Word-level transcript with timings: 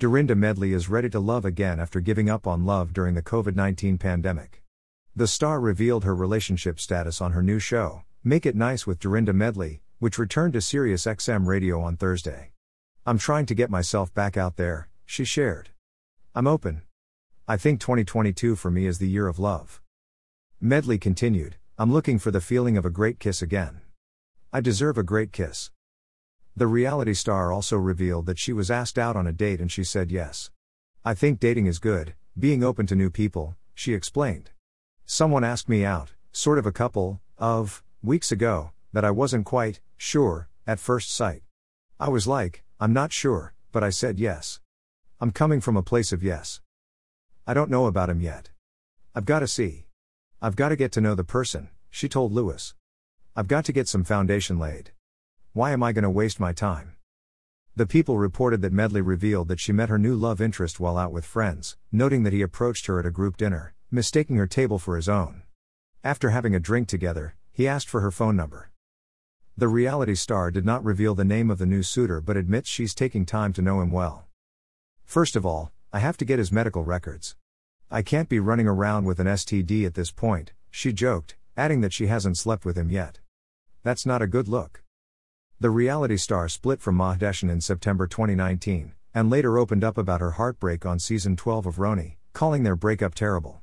Dorinda 0.00 0.36
Medley 0.36 0.74
is 0.74 0.88
ready 0.88 1.10
to 1.10 1.18
love 1.18 1.44
again 1.44 1.80
after 1.80 1.98
giving 1.98 2.30
up 2.30 2.46
on 2.46 2.64
love 2.64 2.92
during 2.92 3.16
the 3.16 3.22
COVID 3.22 3.56
19 3.56 3.98
pandemic. 3.98 4.62
The 5.16 5.26
star 5.26 5.58
revealed 5.58 6.04
her 6.04 6.14
relationship 6.14 6.78
status 6.78 7.20
on 7.20 7.32
her 7.32 7.42
new 7.42 7.58
show, 7.58 8.04
Make 8.22 8.46
It 8.46 8.54
Nice 8.54 8.86
with 8.86 9.00
Dorinda 9.00 9.32
Medley, 9.32 9.82
which 9.98 10.16
returned 10.16 10.52
to 10.52 10.60
Sirius 10.60 11.04
XM 11.04 11.48
radio 11.48 11.80
on 11.80 11.96
Thursday. 11.96 12.52
I'm 13.04 13.18
trying 13.18 13.44
to 13.46 13.56
get 13.56 13.70
myself 13.70 14.14
back 14.14 14.36
out 14.36 14.54
there, 14.54 14.88
she 15.04 15.24
shared. 15.24 15.70
I'm 16.32 16.46
open. 16.46 16.82
I 17.48 17.56
think 17.56 17.80
2022 17.80 18.54
for 18.54 18.70
me 18.70 18.86
is 18.86 18.98
the 18.98 19.08
year 19.08 19.26
of 19.26 19.40
love. 19.40 19.82
Medley 20.60 20.98
continued, 20.98 21.56
I'm 21.76 21.92
looking 21.92 22.20
for 22.20 22.30
the 22.30 22.40
feeling 22.40 22.76
of 22.76 22.84
a 22.84 22.90
great 22.90 23.18
kiss 23.18 23.42
again. 23.42 23.80
I 24.52 24.60
deserve 24.60 24.96
a 24.96 25.02
great 25.02 25.32
kiss. 25.32 25.72
The 26.58 26.66
reality 26.66 27.14
star 27.14 27.52
also 27.52 27.76
revealed 27.76 28.26
that 28.26 28.40
she 28.40 28.52
was 28.52 28.68
asked 28.68 28.98
out 28.98 29.14
on 29.14 29.28
a 29.28 29.32
date 29.32 29.60
and 29.60 29.70
she 29.70 29.84
said 29.84 30.10
yes. 30.10 30.50
I 31.04 31.14
think 31.14 31.38
dating 31.38 31.66
is 31.66 31.78
good, 31.78 32.14
being 32.36 32.64
open 32.64 32.84
to 32.88 32.96
new 32.96 33.10
people, 33.10 33.54
she 33.74 33.94
explained. 33.94 34.50
Someone 35.06 35.44
asked 35.44 35.68
me 35.68 35.84
out, 35.84 36.14
sort 36.32 36.58
of 36.58 36.66
a 36.66 36.72
couple 36.72 37.20
of 37.38 37.84
weeks 38.02 38.32
ago, 38.32 38.72
that 38.92 39.04
I 39.04 39.12
wasn't 39.12 39.46
quite 39.46 39.78
sure 39.96 40.48
at 40.66 40.80
first 40.80 41.14
sight. 41.14 41.42
I 42.00 42.08
was 42.08 42.26
like, 42.26 42.64
I'm 42.80 42.92
not 42.92 43.12
sure, 43.12 43.54
but 43.70 43.84
I 43.84 43.90
said 43.90 44.18
yes. 44.18 44.58
I'm 45.20 45.30
coming 45.30 45.60
from 45.60 45.76
a 45.76 45.82
place 45.90 46.10
of 46.10 46.24
yes. 46.24 46.60
I 47.46 47.54
don't 47.54 47.70
know 47.70 47.86
about 47.86 48.10
him 48.10 48.20
yet. 48.20 48.50
I've 49.14 49.26
got 49.26 49.40
to 49.40 49.46
see. 49.46 49.86
I've 50.42 50.56
got 50.56 50.70
to 50.70 50.76
get 50.76 50.90
to 50.90 51.00
know 51.00 51.14
the 51.14 51.22
person, 51.22 51.68
she 51.88 52.08
told 52.08 52.32
Lewis. 52.32 52.74
I've 53.36 53.46
got 53.46 53.64
to 53.66 53.72
get 53.72 53.86
some 53.86 54.02
foundation 54.02 54.58
laid. 54.58 54.90
Why 55.52 55.72
am 55.72 55.82
I 55.82 55.92
going 55.92 56.02
to 56.02 56.10
waste 56.10 56.38
my 56.38 56.52
time? 56.52 56.94
The 57.74 57.86
People 57.86 58.18
reported 58.18 58.60
that 58.62 58.72
Medley 58.72 59.00
revealed 59.00 59.48
that 59.48 59.60
she 59.60 59.72
met 59.72 59.88
her 59.88 59.98
new 59.98 60.14
love 60.14 60.40
interest 60.40 60.78
while 60.78 60.98
out 60.98 61.10
with 61.10 61.24
friends, 61.24 61.76
noting 61.90 62.22
that 62.24 62.32
he 62.32 62.42
approached 62.42 62.86
her 62.86 62.98
at 62.98 63.06
a 63.06 63.10
group 63.10 63.36
dinner, 63.36 63.74
mistaking 63.90 64.36
her 64.36 64.46
table 64.46 64.78
for 64.78 64.96
his 64.96 65.08
own. 65.08 65.42
After 66.04 66.30
having 66.30 66.54
a 66.54 66.60
drink 66.60 66.86
together, 66.86 67.34
he 67.50 67.66
asked 67.66 67.88
for 67.88 68.00
her 68.02 68.10
phone 68.10 68.36
number. 68.36 68.70
The 69.56 69.68
reality 69.68 70.14
star 70.14 70.50
did 70.50 70.66
not 70.66 70.84
reveal 70.84 71.14
the 71.14 71.24
name 71.24 71.50
of 71.50 71.58
the 71.58 71.66
new 71.66 71.82
suitor 71.82 72.20
but 72.20 72.36
admits 72.36 72.68
she's 72.68 72.94
taking 72.94 73.24
time 73.24 73.52
to 73.54 73.62
know 73.62 73.80
him 73.80 73.90
well. 73.90 74.26
First 75.04 75.34
of 75.34 75.46
all, 75.46 75.72
I 75.92 76.00
have 76.00 76.18
to 76.18 76.24
get 76.24 76.38
his 76.38 76.52
medical 76.52 76.84
records. 76.84 77.36
I 77.90 78.02
can't 78.02 78.28
be 78.28 78.38
running 78.38 78.68
around 78.68 79.06
with 79.06 79.18
an 79.18 79.26
STD 79.26 79.86
at 79.86 79.94
this 79.94 80.10
point, 80.10 80.52
she 80.70 80.92
joked, 80.92 81.36
adding 81.56 81.80
that 81.80 81.94
she 81.94 82.06
hasn't 82.06 82.36
slept 82.36 82.64
with 82.64 82.76
him 82.76 82.90
yet. 82.90 83.20
That's 83.82 84.04
not 84.04 84.20
a 84.20 84.26
good 84.26 84.46
look. 84.46 84.82
The 85.60 85.70
reality 85.70 86.16
star 86.18 86.48
split 86.48 86.80
from 86.80 86.96
Mahdessian 86.96 87.50
in 87.50 87.60
September 87.60 88.06
2019, 88.06 88.92
and 89.12 89.28
later 89.28 89.58
opened 89.58 89.82
up 89.82 89.98
about 89.98 90.20
her 90.20 90.30
heartbreak 90.32 90.86
on 90.86 91.00
season 91.00 91.34
12 91.34 91.66
of 91.66 91.76
RHONY, 91.78 92.16
calling 92.32 92.62
their 92.62 92.76
breakup 92.76 93.12
terrible. 93.12 93.60